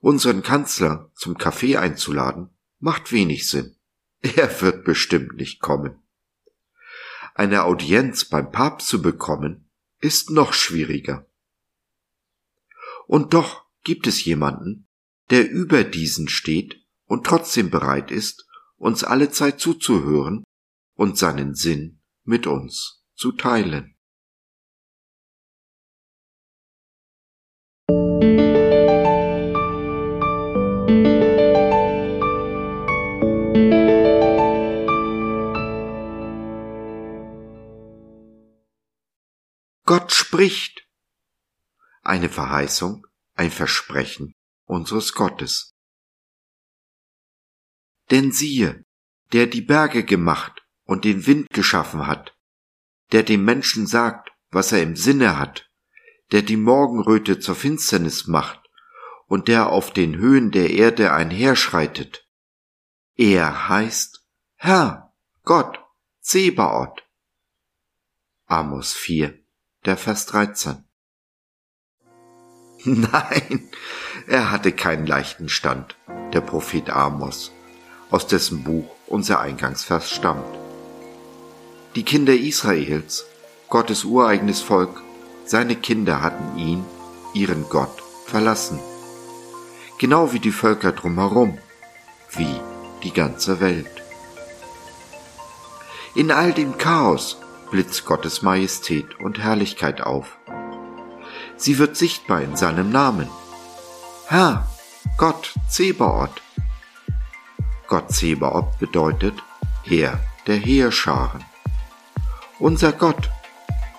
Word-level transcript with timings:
Unseren 0.00 0.42
Kanzler 0.42 1.10
zum 1.14 1.38
Kaffee 1.38 1.76
einzuladen, 1.76 2.50
macht 2.78 3.12
wenig 3.12 3.48
Sinn. 3.48 3.76
Er 4.20 4.60
wird 4.60 4.84
bestimmt 4.84 5.36
nicht 5.36 5.60
kommen. 5.60 6.02
Eine 7.34 7.64
Audienz 7.64 8.24
beim 8.24 8.50
Papst 8.50 8.88
zu 8.88 9.02
bekommen, 9.02 9.70
ist 10.00 10.30
noch 10.30 10.52
schwieriger. 10.52 11.26
Und 13.06 13.34
doch 13.34 13.64
gibt 13.84 14.06
es 14.06 14.24
jemanden, 14.24 14.88
der 15.30 15.50
über 15.50 15.84
diesen 15.84 16.28
steht 16.28 16.82
und 17.04 17.26
trotzdem 17.26 17.70
bereit 17.70 18.10
ist, 18.10 18.46
uns 18.76 19.04
alle 19.04 19.30
Zeit 19.30 19.60
zuzuhören 19.60 20.44
und 20.94 21.18
seinen 21.18 21.54
Sinn 21.54 22.00
mit 22.24 22.46
uns 22.46 23.04
zu 23.14 23.32
teilen. 23.32 23.95
Gott 39.86 40.12
spricht. 40.12 40.84
Eine 42.02 42.28
Verheißung, 42.28 43.06
ein 43.34 43.52
Versprechen 43.52 44.34
unseres 44.64 45.12
Gottes. 45.12 45.76
Denn 48.10 48.32
siehe, 48.32 48.84
der 49.32 49.46
die 49.46 49.60
Berge 49.60 50.02
gemacht 50.02 50.66
und 50.86 51.04
den 51.04 51.26
Wind 51.28 51.50
geschaffen 51.50 52.08
hat, 52.08 52.36
der 53.12 53.22
dem 53.22 53.44
Menschen 53.44 53.86
sagt, 53.86 54.32
was 54.50 54.72
er 54.72 54.82
im 54.82 54.96
Sinne 54.96 55.38
hat, 55.38 55.70
der 56.32 56.42
die 56.42 56.56
Morgenröte 56.56 57.38
zur 57.38 57.54
Finsternis 57.54 58.26
macht 58.26 58.58
und 59.26 59.46
der 59.46 59.68
auf 59.68 59.92
den 59.92 60.16
Höhen 60.16 60.50
der 60.50 60.70
Erde 60.70 61.12
einherschreitet. 61.12 62.28
Er 63.14 63.68
heißt 63.68 64.26
Herr, 64.56 65.14
Gott, 65.44 65.78
Zebaoth. 66.18 67.04
Amos 68.46 68.92
4, 68.92 69.45
der 69.86 69.96
Vers 69.96 70.26
13. 70.26 70.84
Nein, 72.84 73.68
er 74.26 74.50
hatte 74.50 74.72
keinen 74.72 75.06
leichten 75.06 75.48
Stand, 75.48 75.96
der 76.32 76.40
Prophet 76.40 76.90
Amos 76.90 77.52
aus 78.10 78.26
dessen 78.26 78.62
Buch 78.62 78.88
unser 79.06 79.40
Eingangsvers 79.40 80.10
stammt. 80.10 80.58
Die 81.94 82.04
Kinder 82.04 82.34
Israels, 82.34 83.24
Gottes 83.68 84.04
ureigenes 84.04 84.60
Volk, 84.60 85.02
seine 85.44 85.76
Kinder 85.76 86.20
hatten 86.22 86.58
ihn, 86.58 86.84
ihren 87.34 87.68
Gott, 87.68 88.02
verlassen. 88.26 88.78
Genau 89.98 90.32
wie 90.32 90.40
die 90.40 90.52
Völker 90.52 90.92
drumherum, 90.92 91.58
wie 92.32 92.60
die 93.02 93.12
ganze 93.12 93.60
Welt. 93.60 94.02
In 96.14 96.30
all 96.30 96.52
dem 96.52 96.76
Chaos 96.78 97.38
blitzt 97.70 98.04
Gottes 98.06 98.42
Majestät 98.42 99.18
und 99.20 99.38
Herrlichkeit 99.38 100.00
auf. 100.00 100.38
Sie 101.56 101.78
wird 101.78 101.96
sichtbar 101.96 102.42
in 102.42 102.56
seinem 102.56 102.90
Namen. 102.90 103.28
Herr, 104.28 104.68
Gott, 105.16 105.54
Zebaoth, 105.68 106.42
Gott 107.88 108.12
Zebaoth 108.12 108.78
bedeutet 108.78 109.34
Herr 109.84 110.20
der 110.46 110.56
Heerscharen. 110.56 111.44
Unser 112.58 112.92
Gott, 112.92 113.30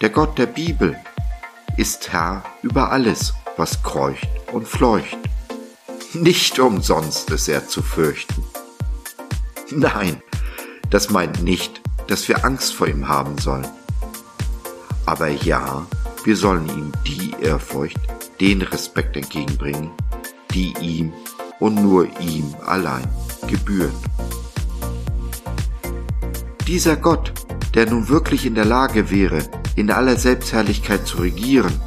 der 0.00 0.10
Gott 0.10 0.38
der 0.38 0.46
Bibel, 0.46 0.96
ist 1.76 2.12
Herr 2.12 2.44
über 2.62 2.92
alles, 2.92 3.34
was 3.56 3.82
kreucht 3.82 4.28
und 4.52 4.68
fleucht. 4.68 5.18
Nicht 6.12 6.58
umsonst 6.58 7.30
ist 7.30 7.48
er 7.48 7.66
zu 7.66 7.82
fürchten. 7.82 8.44
Nein, 9.70 10.22
das 10.90 11.10
meint 11.10 11.42
nicht, 11.42 11.81
dass 12.12 12.28
wir 12.28 12.44
Angst 12.44 12.74
vor 12.74 12.88
ihm 12.88 13.08
haben 13.08 13.38
sollen. 13.38 13.66
Aber 15.06 15.28
ja, 15.28 15.86
wir 16.24 16.36
sollen 16.36 16.68
ihm 16.68 16.92
die 17.06 17.34
Ehrfurcht, 17.40 17.98
den 18.38 18.60
Respekt 18.60 19.16
entgegenbringen, 19.16 19.90
die 20.52 20.74
ihm 20.78 21.14
und 21.58 21.76
nur 21.76 22.04
ihm 22.20 22.54
allein 22.66 23.08
gebühren. 23.48 23.94
Dieser 26.66 26.96
Gott, 26.96 27.32
der 27.72 27.88
nun 27.88 28.10
wirklich 28.10 28.44
in 28.44 28.56
der 28.56 28.66
Lage 28.66 29.10
wäre, 29.10 29.38
in 29.74 29.90
aller 29.90 30.16
Selbstherrlichkeit 30.16 31.06
zu 31.06 31.16
regieren, 31.16 31.80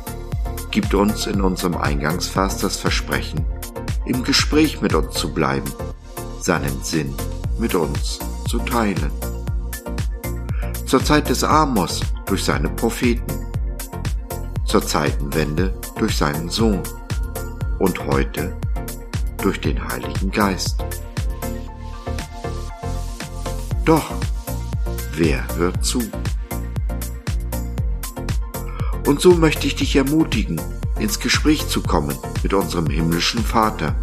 gibt 0.72 0.96
uns 0.96 1.28
in 1.28 1.40
unserem 1.40 1.78
Eingangsvers 1.78 2.58
das 2.58 2.78
Versprechen, 2.78 3.46
im 4.08 4.24
Gespräch 4.24 4.82
mit 4.82 4.96
uns 4.96 5.14
zu 5.14 5.36
bleiben, 5.36 5.72
seinen 6.42 6.84
Sinn 6.84 7.14
mit 7.60 7.76
uns 7.76 8.18
zu 8.50 8.58
teilen. 8.58 9.12
Zur 10.96 11.04
Zeit 11.04 11.28
des 11.28 11.44
Amos 11.44 12.00
durch 12.26 12.46
seine 12.46 12.70
Propheten, 12.70 13.46
zur 14.64 14.82
Zeitenwende 14.82 15.78
durch 15.98 16.16
seinen 16.16 16.48
Sohn 16.48 16.82
und 17.80 18.00
heute 18.08 18.56
durch 19.42 19.60
den 19.60 19.86
Heiligen 19.90 20.32
Geist. 20.32 20.78
Doch, 23.84 24.10
wer 25.16 25.46
hört 25.58 25.84
zu? 25.84 26.00
Und 29.06 29.20
so 29.20 29.34
möchte 29.34 29.68
ich 29.68 29.76
dich 29.76 29.98
ermutigen, 29.98 30.62
ins 30.98 31.20
Gespräch 31.20 31.68
zu 31.68 31.84
kommen 31.84 32.18
mit 32.42 32.54
unserem 32.54 32.88
himmlischen 32.88 33.44
Vater, 33.44 33.98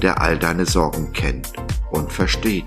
der 0.00 0.20
all 0.20 0.38
deine 0.38 0.66
Sorgen 0.66 1.12
kennt 1.12 1.52
und 1.90 2.12
versteht. 2.12 2.66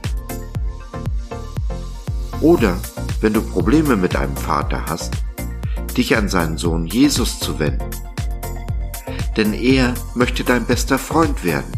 Oder, 2.42 2.76
wenn 3.22 3.34
du 3.34 3.42
Probleme 3.42 3.96
mit 3.96 4.16
einem 4.16 4.36
Vater 4.36 4.86
hast, 4.88 5.14
dich 5.98 6.16
an 6.16 6.30
seinen 6.30 6.58
Sohn 6.58 6.86
Jesus 6.86 7.40
zu 7.40 7.60
wenden. 7.60 7.90
Denn 9.38 9.54
er 9.54 9.94
möchte 10.14 10.44
dein 10.44 10.66
bester 10.66 10.98
Freund 10.98 11.44
werden. 11.44 11.72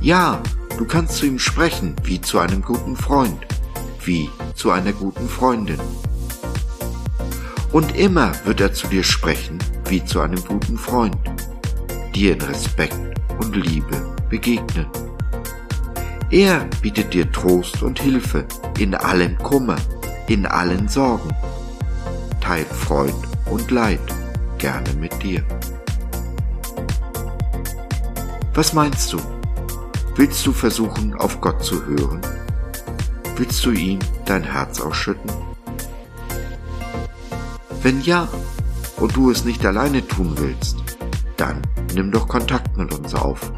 Ja, 0.00 0.42
du 0.78 0.84
kannst 0.84 1.16
zu 1.16 1.26
ihm 1.26 1.38
sprechen 1.38 1.96
wie 2.04 2.20
zu 2.20 2.38
einem 2.38 2.62
guten 2.62 2.96
Freund 2.96 3.46
wie 4.06 4.30
zu 4.54 4.70
einer 4.70 4.92
guten 4.92 5.28
Freundin. 5.28 5.80
Und 7.72 7.96
immer 7.96 8.32
wird 8.44 8.60
er 8.60 8.72
zu 8.72 8.86
dir 8.88 9.02
sprechen 9.02 9.58
wie 9.88 10.04
zu 10.04 10.20
einem 10.20 10.42
guten 10.44 10.78
Freund, 10.78 11.16
dir 12.14 12.34
in 12.34 12.40
Respekt 12.42 12.98
und 13.38 13.56
Liebe 13.56 14.14
begegnen. 14.28 14.86
Er 16.30 16.66
bietet 16.80 17.12
dir 17.12 17.30
Trost 17.30 17.82
und 17.82 18.00
Hilfe 18.00 18.46
in 18.78 18.94
allem 18.94 19.36
Kummer, 19.38 19.76
in 20.28 20.46
allen 20.46 20.88
Sorgen, 20.88 21.30
teilt 22.40 22.68
Freud 22.68 23.14
und 23.50 23.70
Leid 23.70 24.00
gerne 24.58 24.92
mit 24.94 25.22
dir. 25.22 25.44
Was 28.54 28.72
meinst 28.72 29.12
du? 29.12 29.18
Willst 30.16 30.46
du 30.46 30.52
versuchen, 30.52 31.14
auf 31.14 31.40
Gott 31.40 31.64
zu 31.64 31.84
hören 31.86 32.20
Willst 33.36 33.64
du 33.66 33.72
ihm 33.72 33.98
dein 34.26 34.44
Herz 34.44 34.80
ausschütten? 34.80 35.28
Wenn 37.82 38.00
ja, 38.02 38.28
und 38.98 39.16
du 39.16 39.30
es 39.30 39.44
nicht 39.44 39.66
alleine 39.66 40.06
tun 40.06 40.34
willst, 40.36 40.76
dann 41.36 41.60
nimm 41.94 42.12
doch 42.12 42.28
Kontakt 42.28 42.76
mit 42.76 42.94
uns 42.94 43.12
auf 43.12 43.52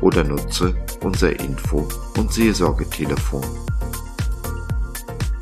oder 0.00 0.24
nutze 0.24 0.74
unser 1.02 1.38
Info- 1.38 1.86
und 2.16 2.32
Seelsorgetelefon 2.32 3.44